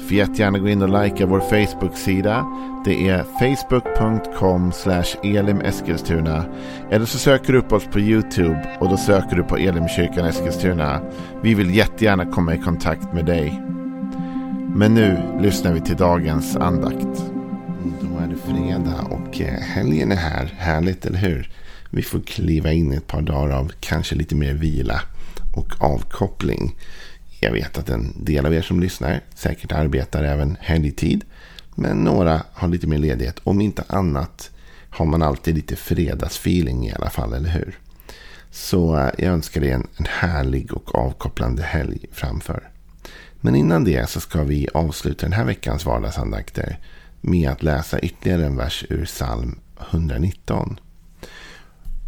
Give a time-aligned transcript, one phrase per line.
[0.00, 2.46] Får jättegärna gå in och likea vår Facebook-sida.
[2.84, 4.72] Det är facebook.com
[5.22, 6.44] elimeskilstuna.
[6.90, 11.00] Eller så söker du upp oss på YouTube och då söker du på Elimkyrkan Eskilstuna.
[11.42, 13.62] Vi vill jättegärna komma i kontakt med dig.
[14.74, 17.20] Men nu lyssnar vi till dagens andakt.
[17.82, 20.54] Mm, då är det fredag och eh, helgen är här.
[20.58, 21.50] Härligt, eller hur?
[21.90, 25.00] Vi får kliva in i ett par dagar av kanske lite mer vila
[25.56, 26.76] och avkoppling.
[27.40, 31.24] Jag vet att en del av er som lyssnar säkert arbetar även helgtid.
[31.74, 33.40] Men några har lite mer ledighet.
[33.44, 34.50] Om inte annat
[34.90, 37.78] har man alltid lite fredagsfeeling i alla fall, eller hur?
[38.50, 42.68] Så eh, jag önskar er en, en härlig och avkopplande helg framför.
[43.40, 46.78] Men innan det så ska vi avsluta den här veckans vardagsandakter
[47.20, 49.58] med att läsa ytterligare en vers ur psalm
[49.90, 50.80] 119.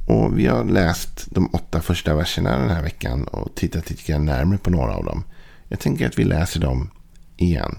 [0.06, 4.58] Och vi har läst de åtta första verserna den här veckan och tittat lite närmare
[4.58, 5.24] på några av dem.
[5.68, 6.90] Jag tänker att vi läser dem
[7.36, 7.78] igen.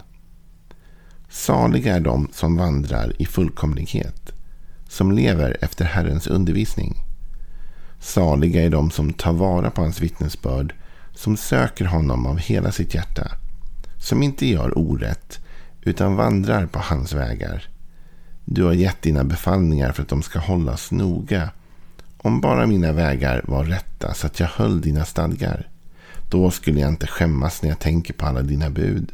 [1.30, 4.32] Saliga är de som vandrar i fullkomlighet,
[4.90, 6.96] som lever efter Herrens undervisning.
[8.00, 10.76] Saliga är de som tar vara på hans vittnesbörd,
[11.16, 13.28] som söker honom av hela sitt hjärta,
[14.00, 15.40] som inte gör orätt,
[15.82, 17.68] utan vandrar på hans vägar.
[18.46, 21.50] Du har gett dina befallningar för att de ska hållas noga.
[22.26, 25.68] Om bara mina vägar var rätta så att jag höll dina stadgar.
[26.30, 29.12] Då skulle jag inte skämmas när jag tänker på alla dina bud.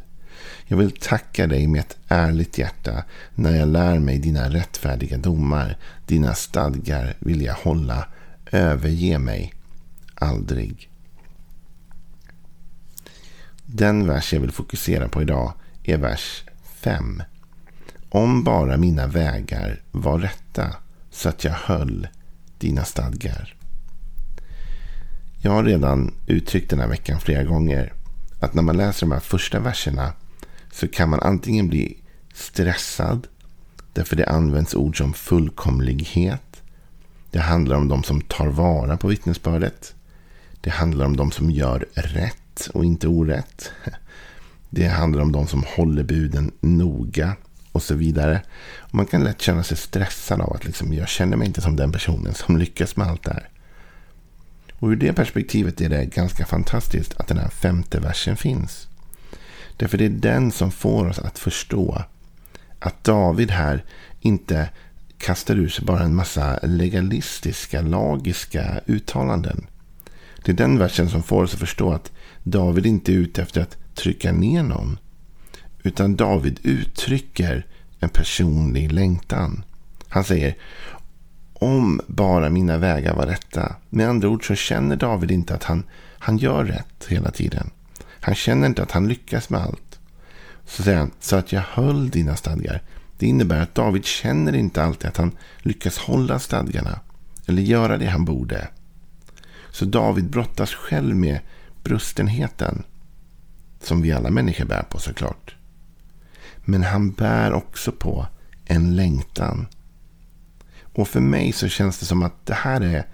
[0.65, 3.03] Jag vill tacka dig med ett ärligt hjärta
[3.35, 5.77] när jag lär mig dina rättfärdiga domar.
[6.05, 8.07] Dina stadgar vill jag hålla.
[8.51, 9.53] Överge mig
[10.15, 10.89] aldrig.
[13.65, 15.53] Den vers jag vill fokusera på idag
[15.83, 17.23] är vers 5.
[18.09, 20.75] Om bara mina vägar var rätta
[21.11, 22.07] så att jag höll
[22.59, 23.55] dina stadgar.
[25.41, 27.93] Jag har redan uttryckt den här veckan flera gånger
[28.39, 30.13] att när man läser de här första verserna
[30.71, 31.97] så kan man antingen bli
[32.33, 33.27] stressad
[33.93, 36.61] därför det används ord som fullkomlighet.
[37.31, 39.95] Det handlar om de som tar vara på vittnesbördet.
[40.61, 43.71] Det handlar om de som gör rätt och inte orätt.
[44.69, 47.35] Det handlar om de som håller buden noga
[47.79, 48.41] och så vidare.
[48.77, 51.75] Och man kan lätt känna sig stressad av att liksom, jag känner mig inte som
[51.75, 53.49] den personen som lyckas med allt det här.
[54.79, 58.87] Och ur det perspektivet är det ganska fantastiskt att den här femte versen finns.
[59.77, 62.03] Därför det är den som får oss att förstå
[62.79, 63.83] att David här
[64.19, 64.69] inte
[65.17, 69.67] kastar ur sig bara en massa legalistiska, lagiska uttalanden.
[70.43, 72.11] Det är den versen som får oss att förstå att
[72.43, 74.97] David inte är ute efter att trycka ner någon.
[75.83, 77.65] Utan David uttrycker
[77.99, 79.63] en personlig längtan.
[80.07, 80.55] Han säger
[81.53, 83.75] om bara mina vägar var rätta.
[83.89, 85.83] Med andra ord så känner David inte att han,
[86.19, 87.69] han gör rätt hela tiden.
[88.19, 89.99] Han känner inte att han lyckas med allt.
[90.65, 92.81] Så säger han, så att jag höll dina stadgar.
[93.17, 96.99] Det innebär att David känner inte alltid att han lyckas hålla stadgarna.
[97.47, 98.67] Eller göra det han borde.
[99.71, 101.39] Så David brottas själv med
[101.83, 102.83] brustenheten.
[103.81, 105.55] Som vi alla människor bär på såklart.
[106.69, 108.27] Men han bär också på
[108.65, 109.67] en längtan.
[110.81, 113.07] Och för mig så känns det som att det här är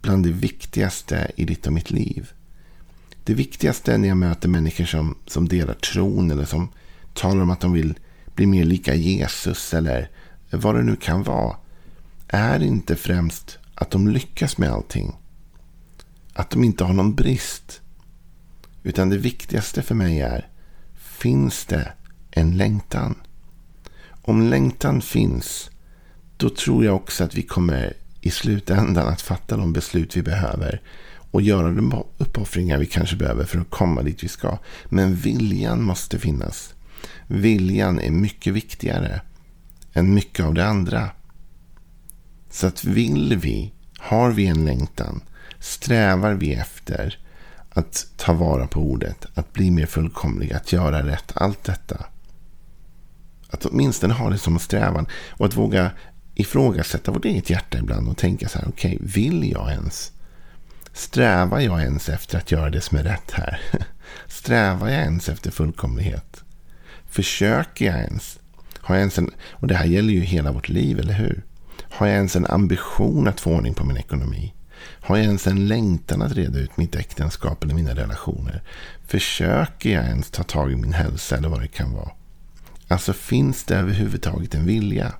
[0.00, 2.30] bland det viktigaste i ditt och mitt liv.
[3.24, 6.68] Det viktigaste när jag möter människor som, som delar tron eller som
[7.14, 7.94] talar om att de vill
[8.34, 10.10] bli mer lika Jesus eller
[10.50, 11.56] vad det nu kan vara.
[12.28, 15.16] Är inte främst att de lyckas med allting.
[16.32, 17.80] Att de inte har någon brist.
[18.82, 20.48] Utan det viktigaste för mig är,
[20.94, 21.92] finns det
[22.32, 23.14] en längtan?
[24.22, 25.70] Om längtan finns,
[26.36, 30.80] då tror jag också att vi kommer i slutändan att fatta de beslut vi behöver
[31.30, 34.58] och göra de uppoffringar vi kanske behöver för att komma dit vi ska.
[34.88, 36.74] Men viljan måste finnas.
[37.26, 39.20] Viljan är mycket viktigare
[39.92, 41.10] än mycket av det andra.
[42.50, 45.20] Så att vill vi, har vi en längtan,
[45.58, 47.18] strävar vi efter
[47.70, 52.06] att ta vara på ordet, att bli mer fullkomlig, att göra rätt, allt detta.
[53.52, 55.90] Att åtminstone ha det som strävan och att våga
[56.34, 60.12] ifrågasätta vårt eget hjärta ibland och tänka så här, okej, okay, vill jag ens?
[60.92, 63.60] Strävar jag ens efter att göra det som är rätt här?
[64.26, 66.44] Strävar jag ens efter fullkomlighet?
[67.06, 68.38] Försöker jag ens?
[68.78, 71.42] Har jag ens en, och det här gäller ju hela vårt liv, eller hur?
[71.90, 74.54] Har jag ens en ambition att få ordning på min ekonomi?
[75.00, 78.62] Har jag ens en längtan att reda ut mitt äktenskap eller mina relationer?
[79.06, 82.10] Försöker jag ens ta tag i min hälsa eller vad det kan vara?
[82.92, 85.12] Alltså finns det överhuvudtaget en vilja?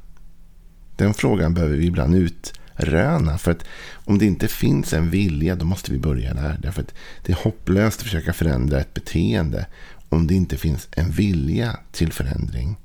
[0.97, 3.39] Den frågan behöver vi ibland utröna.
[3.39, 6.59] För att om det inte finns en vilja, då måste vi börja där.
[6.63, 9.67] Därför att det är hopplöst att försöka förändra ett beteende
[10.09, 12.77] om det inte finns en vilja till förändring.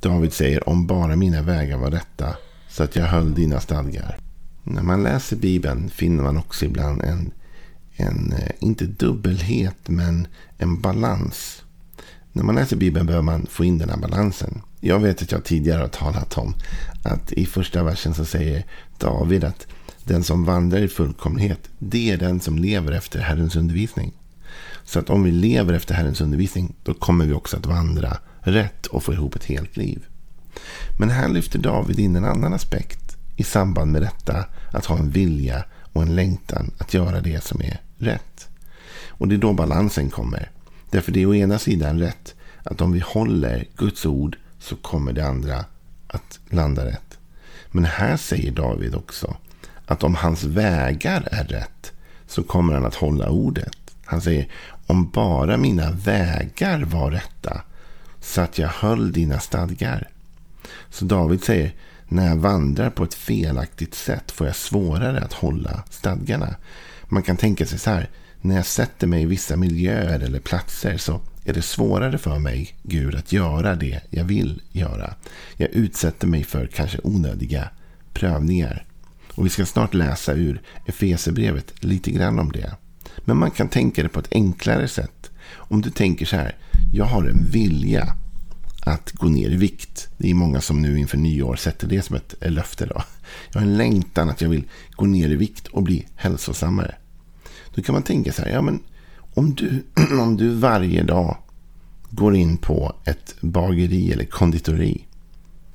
[0.00, 2.36] David säger om bara mina vägar var rätta
[2.68, 4.18] så att jag höll dina stadgar.
[4.62, 7.32] När man läser Bibeln finner man också ibland en,
[7.96, 10.26] en eh, inte dubbelhet, men
[10.58, 11.62] en balans.
[12.32, 14.62] När man läser Bibeln behöver man få in den här balansen.
[14.80, 16.54] Jag vet att jag tidigare har talat om
[17.02, 18.66] att i första versen så säger
[18.98, 19.66] David att
[20.04, 24.12] den som vandrar i fullkomlighet, det är den som lever efter Herrens undervisning.
[24.84, 28.86] Så att om vi lever efter Herrens undervisning, då kommer vi också att vandra rätt
[28.86, 30.06] och få ihop ett helt liv.
[30.98, 34.44] Men här lyfter David in en annan aspekt i samband med detta.
[34.72, 38.48] Att ha en vilja och en längtan att göra det som är rätt.
[39.08, 40.50] Och det är då balansen kommer.
[40.90, 45.12] Därför det är å ena sidan rätt att om vi håller Guds ord så kommer
[45.12, 45.64] det andra
[46.06, 47.18] att landa rätt.
[47.70, 49.36] Men här säger David också
[49.86, 51.92] att om hans vägar är rätt
[52.26, 53.76] så kommer han att hålla ordet.
[54.04, 54.48] Han säger
[54.86, 57.62] om bara mina vägar var rätta
[58.20, 60.08] så att jag höll dina stadgar.
[60.90, 61.72] Så David säger,
[62.12, 66.54] när jag vandrar på ett felaktigt sätt får jag svårare att hålla stadgarna.
[67.04, 68.10] Man kan tänka sig så här,
[68.40, 72.74] när jag sätter mig i vissa miljöer eller platser så är det svårare för mig,
[72.82, 75.14] Gud, att göra det jag vill göra.
[75.56, 77.68] Jag utsätter mig för kanske onödiga
[78.12, 78.86] prövningar.
[79.34, 82.74] Och vi ska snart läsa ur Efesebrevet lite grann om det.
[83.24, 85.30] Men man kan tänka det på ett enklare sätt.
[85.52, 86.56] Om du tänker så här,
[86.92, 88.16] jag har en vilja
[88.84, 90.08] att gå ner i vikt.
[90.16, 92.86] Det är många som nu inför nyår sätter det som ett löfte.
[92.86, 93.02] Då.
[93.52, 96.94] Jag har en längtan att jag vill gå ner i vikt och bli hälsosammare.
[97.74, 98.80] Då kan man tänka så här, ja men
[99.34, 99.84] om du,
[100.20, 101.36] om du varje dag
[102.10, 105.06] går in på ett bageri eller konditori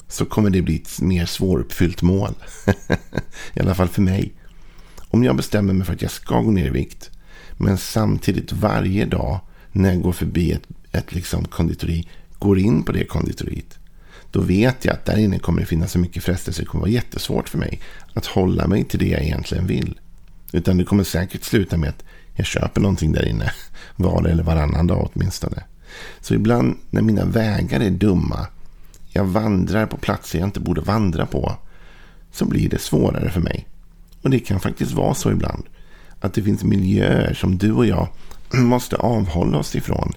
[0.07, 2.33] så kommer det bli ett mer svåruppfyllt mål.
[3.53, 4.33] I alla fall för mig.
[4.97, 7.09] Om jag bestämmer mig för att jag ska gå ner i vikt
[7.57, 9.39] men samtidigt varje dag
[9.71, 12.07] när jag går förbi ett, ett liksom konditori
[12.39, 13.79] går in på det konditoriet.
[14.31, 16.61] Då vet jag att där inne kommer det finnas så mycket frestelse.
[16.61, 17.81] Det kommer vara jättesvårt för mig
[18.13, 19.99] att hålla mig till det jag egentligen vill.
[20.51, 22.03] Utan det kommer säkert sluta med att
[22.35, 23.51] jag köper någonting där inne.
[23.95, 25.63] Var eller varannan dag åtminstone.
[26.21, 28.47] Så ibland när mina vägar är dumma.
[29.09, 31.55] Jag vandrar på platser jag inte borde vandra på.
[32.31, 33.67] Så blir det svårare för mig.
[34.21, 35.63] Och det kan faktiskt vara så ibland.
[36.19, 38.07] Att det finns miljöer som du och jag
[38.53, 40.13] måste avhålla oss ifrån.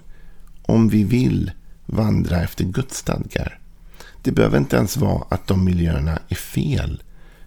[0.61, 1.51] Om vi vill
[1.91, 3.59] vandra efter Guds stadgar.
[4.21, 7.03] Det behöver inte ens vara att de miljöerna är fel.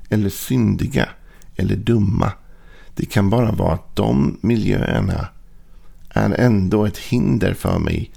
[0.08, 1.08] Eller syndiga.
[1.56, 2.32] Eller dumma.
[2.94, 5.28] Det kan bara vara att de miljöerna
[6.08, 8.10] är ändå ett hinder för mig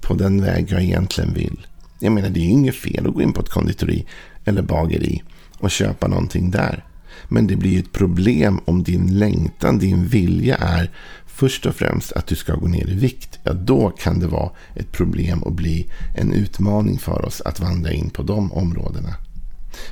[0.00, 1.66] på den väg jag egentligen vill.
[1.98, 4.06] Jag menar, det är ju inget fel att gå in på ett konditori
[4.44, 5.22] eller bageri
[5.58, 6.84] och köpa någonting där.
[7.28, 10.90] Men det blir ett problem om din längtan, din vilja är
[11.36, 13.38] först och främst att du ska gå ner i vikt.
[13.42, 15.86] Ja, då kan det vara ett problem och bli
[16.16, 19.14] en utmaning för oss att vandra in på de områdena.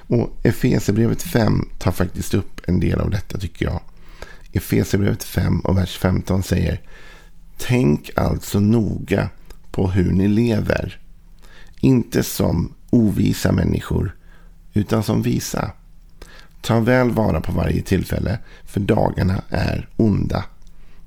[0.06, 3.80] Och Efesierbrevet 5 tar faktiskt upp en del av detta tycker jag.
[4.52, 6.80] Efesierbrevet 5 och vers 15 säger
[7.58, 9.28] Tänk alltså noga
[9.70, 11.00] på hur ni lever.
[11.80, 14.16] Inte som ovisa människor,
[14.72, 15.72] utan som visa.
[16.60, 20.44] Ta väl vara på varje tillfälle, för dagarna är onda.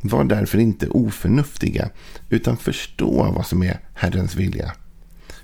[0.01, 1.89] Var därför inte oförnuftiga,
[2.30, 4.72] utan förstå vad som är Herrens vilja.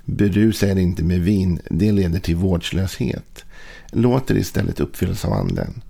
[0.04, 3.44] Berusa er inte med vin, det leder till vårdslöshet.
[3.90, 5.82] Låt er istället uppfyllas av anden.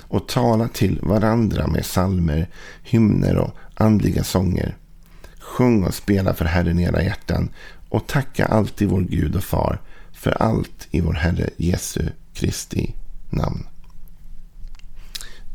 [0.00, 2.48] Och tala till varandra med salmer,
[2.82, 4.76] hymner och andliga sånger.
[5.38, 7.50] Sjung och spela för Herren i era hjärtan
[7.88, 9.80] och tacka alltid vår Gud och Far
[10.12, 12.94] för allt i vår Herre Jesu Kristi
[13.30, 13.66] namn.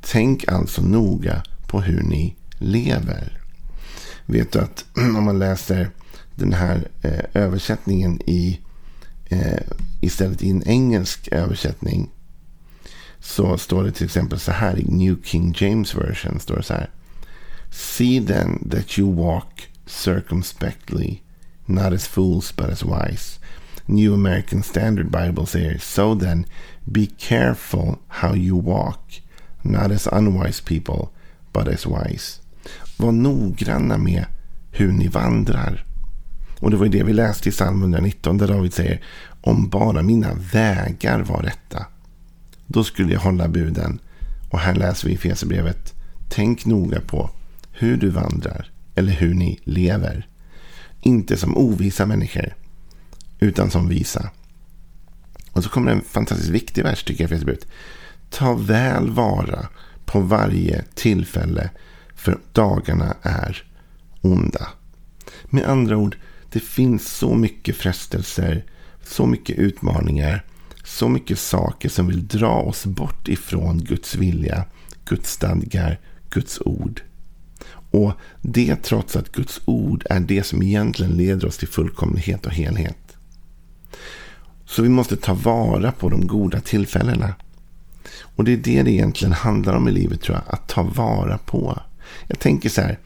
[0.01, 3.41] Tänk alltså noga på hur ni lever.
[4.25, 5.89] Vet du att om man läser
[6.36, 8.60] den här eh, översättningen i
[9.29, 9.63] eh,
[10.01, 12.10] istället i en engelsk översättning
[13.19, 16.39] så står det till exempel så här i New King James version.
[16.39, 16.89] står det så här.
[17.72, 21.22] See then that you walk circumspectly,
[21.65, 23.39] not as fools but as wise.
[23.86, 26.45] New American Standard Bible säger So then,
[26.86, 29.22] be careful how you walk,
[29.62, 31.10] not as unwise people,
[31.53, 32.39] but as wise.
[32.97, 34.25] Var noggranna med
[34.71, 35.85] hur ni vandrar.
[36.59, 39.01] Och det var ju det vi läste i psalm 119 där David säger
[39.41, 41.85] om bara mina vägar var rätta
[42.67, 43.99] då skulle jag hålla buden.
[44.49, 45.93] Och här läser vi i Fesebrevet.
[46.29, 47.29] Tänk noga på
[47.71, 50.27] hur du vandrar eller hur ni lever.
[51.01, 52.55] Inte som ovisa människor,
[53.39, 54.29] utan som visa.
[55.51, 57.67] Och så kommer en fantastiskt viktig vers tycker jag i Fesebrevet.
[58.29, 59.67] Ta väl vara
[60.05, 61.69] på varje tillfälle
[62.25, 63.63] för dagarna är
[64.22, 64.67] onda.
[65.44, 66.17] Med andra ord,
[66.51, 68.65] det finns så mycket frestelser,
[69.03, 70.46] så mycket utmaningar,
[70.84, 74.65] så mycket saker som vill dra oss bort ifrån Guds vilja,
[75.05, 77.01] Guds stadgar, Guds ord.
[77.91, 82.53] Och det trots att Guds ord är det som egentligen leder oss till fullkomlighet och
[82.53, 83.17] helhet.
[84.65, 87.36] Så vi måste ta vara på de goda tillfällena.
[88.22, 90.53] Och det är det det egentligen handlar om i livet tror jag.
[90.53, 91.79] Att ta vara på.
[92.27, 93.00] Jag tänker så här.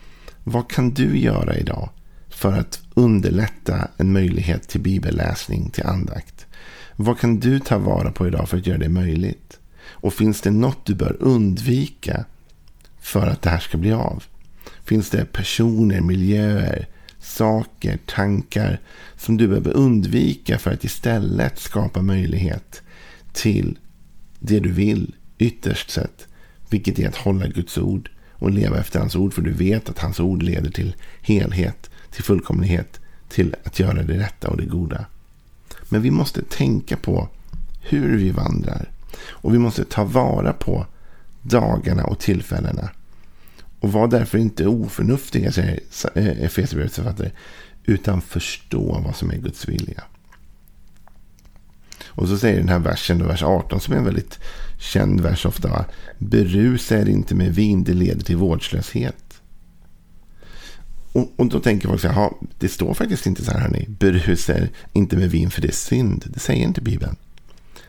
[0.44, 1.90] Vad kan du göra idag
[2.30, 6.46] för att underlätta en möjlighet till bibelläsning, till andakt?
[6.96, 9.60] Vad kan du ta vara på idag för att göra det möjligt?
[9.82, 12.26] Och finns det något du bör undvika
[13.00, 14.24] för att det här ska bli av?
[14.84, 16.88] Finns det personer, miljöer,
[17.20, 18.80] saker, tankar
[19.18, 22.82] som du behöver undvika för att istället skapa möjlighet
[23.34, 23.78] till
[24.40, 26.28] det du vill ytterst sett.
[26.70, 29.34] Vilket är att hålla Guds ord och leva efter hans ord.
[29.34, 34.20] För du vet att hans ord leder till helhet, till fullkomlighet, till att göra det
[34.20, 35.06] rätta och det goda.
[35.90, 37.30] Men vi måste tänka på
[37.82, 38.90] hur vi vandrar.
[39.28, 40.86] Och vi måste ta vara på
[41.42, 42.90] dagarna och tillfällena.
[43.80, 45.80] Och var därför inte oförnuftiga, säger
[46.14, 47.32] eh, Efesierbrevets författare,
[47.84, 50.04] utan förstå vad som är Guds vilja.
[52.08, 54.40] Och så säger den här versen, vers 18, som är en väldigt
[54.80, 55.68] känd vers ofta.
[55.68, 55.86] Va?
[56.18, 59.42] Berusa er inte med vin, det leder till vårdslöshet.
[61.12, 63.86] Och, och då tänker folk så här, det står faktiskt inte så här, hörni.
[63.90, 66.26] Berusa er inte med vin, för det är synd.
[66.34, 67.16] Det säger inte Bibeln.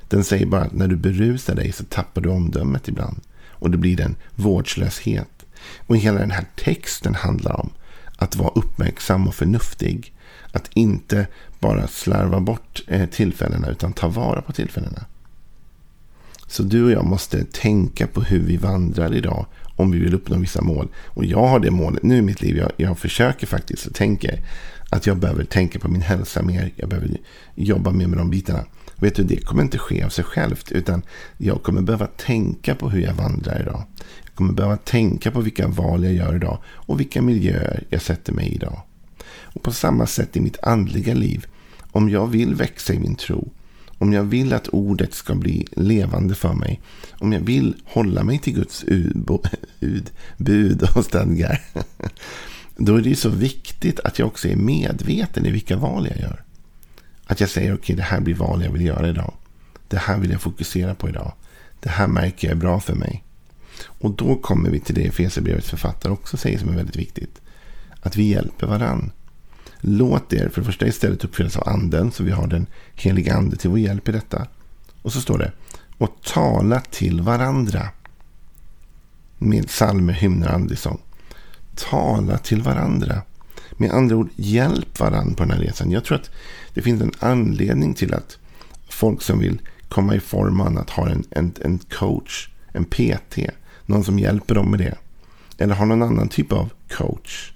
[0.09, 3.21] Den säger bara att när du berusar dig så tappar du omdömet ibland.
[3.49, 5.47] Och det blir en vårdslöshet.
[5.87, 7.71] Och hela den här texten handlar om
[8.17, 10.13] att vara uppmärksam och förnuftig.
[10.53, 11.27] Att inte
[11.59, 15.05] bara slarva bort eh, tillfällena utan ta vara på tillfällena.
[16.51, 20.37] Så du och jag måste tänka på hur vi vandrar idag om vi vill uppnå
[20.37, 20.89] vissa mål.
[21.07, 22.57] Och jag har det målet nu i mitt liv.
[22.57, 24.41] Jag, jag försöker faktiskt och tänker
[24.91, 26.73] att jag behöver tänka på min hälsa mer.
[26.77, 27.17] Jag behöver
[27.55, 28.65] jobba mer med de bitarna.
[28.97, 30.73] Vet du, det kommer inte ske av sig självt.
[30.73, 31.03] Utan
[31.37, 33.83] jag kommer behöva tänka på hur jag vandrar idag.
[34.25, 36.59] Jag kommer behöva tänka på vilka val jag gör idag.
[36.67, 38.83] Och vilka miljöer jag sätter mig i idag.
[39.43, 41.47] Och på samma sätt i mitt andliga liv.
[41.93, 43.49] Om jag vill växa i min tro.
[44.01, 46.81] Om jag vill att ordet ska bli levande för mig.
[47.13, 49.31] Om jag vill hålla mig till Guds ud,
[50.37, 51.63] bud och stadgar.
[52.77, 56.43] Då är det så viktigt att jag också är medveten i vilka val jag gör.
[57.27, 59.35] Att jag säger okej, okay, det här blir val jag vill göra idag.
[59.89, 61.33] Det här vill jag fokusera på idag.
[61.81, 63.25] Det här märker jag är bra för mig.
[63.85, 67.41] Och då kommer vi till det Efesierbrevets författare också säger som är väldigt viktigt.
[68.01, 69.11] Att vi hjälper varandra.
[69.81, 72.13] Låt er för det första istället uppfyllas av anden.
[72.13, 74.47] Så vi har den heliga ande till vår hjälp i detta.
[75.03, 75.53] Och så står det.
[75.99, 77.89] Och tala till varandra.
[79.39, 81.01] Med psalmer, hymner och andesång.
[81.75, 83.23] Tala till varandra.
[83.73, 85.91] Med andra ord, hjälp varandra på den här resan.
[85.91, 86.31] Jag tror att
[86.75, 88.39] det finns en anledning till att
[88.89, 93.39] folk som vill komma i form att ha en, en, en coach, en PT.
[93.87, 94.95] Någon som hjälper dem med det.
[95.59, 97.53] Eller har någon annan typ av coach.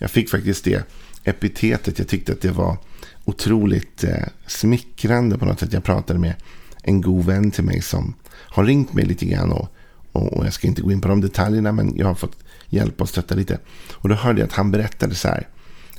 [0.00, 0.88] Jag fick faktiskt det
[1.26, 1.98] epitetet.
[1.98, 2.76] Jag tyckte att det var
[3.24, 5.72] otroligt eh, smickrande på något sätt.
[5.72, 6.34] Jag pratade med
[6.82, 9.52] en god vän till mig som har ringt mig lite grann.
[9.52, 9.68] Och,
[10.12, 12.36] och, jag ska inte gå in på de detaljerna men jag har fått
[12.68, 13.58] hjälpa och stötta lite.
[13.92, 15.48] Och då hörde jag att han berättade så här.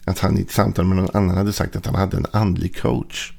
[0.05, 2.77] Att han i ett samtal med någon annan hade sagt att han hade en andlig
[2.77, 3.34] coach.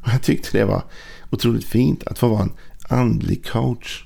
[0.00, 0.82] Och jag tyckte det var
[1.30, 2.52] otroligt fint att få vara en
[2.88, 4.04] andlig coach.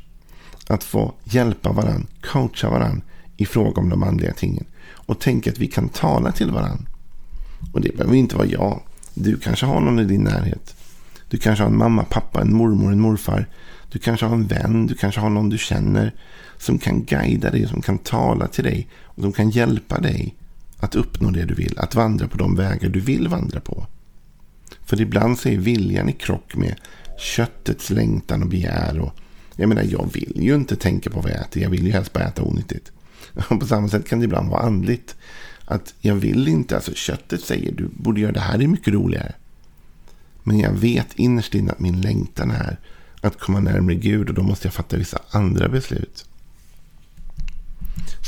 [0.67, 3.03] Att få hjälpa varandra, coacha varandra
[3.37, 4.65] i fråga om de andliga tingen.
[4.91, 6.85] Och tänka att vi kan tala till varandra.
[7.73, 8.81] Och det behöver inte vara jag.
[9.15, 10.75] Du kanske har någon i din närhet.
[11.29, 13.47] Du kanske har en mamma, pappa, en mormor, en morfar.
[13.91, 16.15] Du kanske har en vän, du kanske har någon du känner.
[16.59, 18.89] Som kan guida dig, som kan tala till dig.
[19.05, 20.35] Och som kan hjälpa dig
[20.81, 21.79] att uppnå det du vill.
[21.79, 23.87] Att vandra på de vägar du vill vandra på.
[24.87, 26.75] För ibland så är viljan i krock med
[27.19, 28.99] köttets längtan och begär.
[28.99, 29.15] Och
[29.57, 31.63] jag menar, jag vill ju inte tänka på vad jag äter.
[31.63, 32.93] Jag vill ju helst bara äta onyttigt.
[33.49, 35.17] På samma sätt kan det ibland vara andligt.
[35.71, 38.95] Att jag vill inte, alltså köttet säger du borde göra det här, det är mycket
[38.95, 39.35] roligare.
[40.43, 42.79] Men jag vet innerst inne att min längtan är
[43.21, 46.25] att komma närmare Gud och då måste jag fatta vissa andra beslut.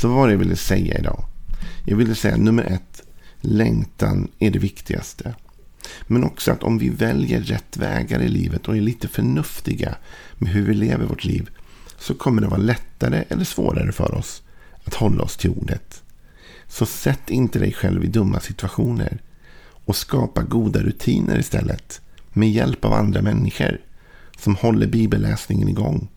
[0.01, 1.23] Så vad var det jag ville säga idag?
[1.85, 3.03] Jag ville säga nummer ett,
[3.39, 5.35] längtan är det viktigaste.
[6.07, 9.95] Men också att om vi väljer rätt vägar i livet och är lite förnuftiga
[10.37, 11.49] med hur vi lever vårt liv
[11.99, 14.41] så kommer det vara lättare eller svårare för oss
[14.83, 16.00] att hålla oss till ordet.
[16.71, 19.21] Så sätt inte dig själv i dumma situationer
[19.85, 23.81] och skapa goda rutiner istället med hjälp av andra människor
[24.37, 26.07] som håller bibelläsningen igång,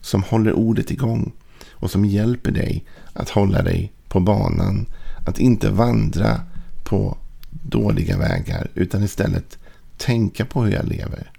[0.00, 1.32] som håller ordet igång
[1.70, 4.86] och som hjälper dig att hålla dig på banan,
[5.26, 6.40] att inte vandra
[6.84, 7.16] på
[7.50, 9.58] dåliga vägar utan istället
[9.96, 11.30] tänka på hur jag lever.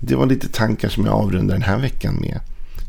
[0.00, 2.40] Det var lite tankar som jag avrundar den här veckan med.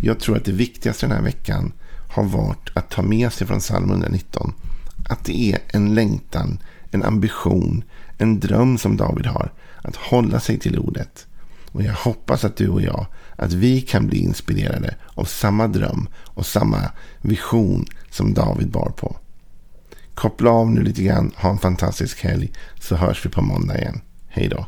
[0.01, 1.71] Jag tror att det viktigaste den här veckan
[2.09, 4.53] har varit att ta med sig från psalm 119
[5.09, 6.59] att det är en längtan,
[6.91, 7.83] en ambition,
[8.17, 11.27] en dröm som David har att hålla sig till ordet.
[11.71, 16.09] Och jag hoppas att du och jag, att vi kan bli inspirerade av samma dröm
[16.15, 19.17] och samma vision som David bar på.
[20.13, 24.01] Koppla av nu lite grann, ha en fantastisk helg så hörs vi på måndag igen.
[24.27, 24.65] Hej då.